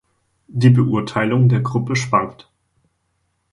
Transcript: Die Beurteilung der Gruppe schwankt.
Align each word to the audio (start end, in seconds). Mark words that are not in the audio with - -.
Die 0.47 0.71
Beurteilung 0.71 1.47
der 1.47 1.59
Gruppe 1.59 1.95
schwankt. 1.95 2.49